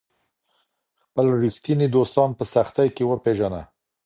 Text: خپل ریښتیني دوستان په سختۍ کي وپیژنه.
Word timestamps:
خپل 1.03 1.25
ریښتیني 1.43 1.87
دوستان 1.95 2.29
په 2.37 2.43
سختۍ 2.53 2.87
کي 2.95 3.03
وپیژنه. 3.11 3.61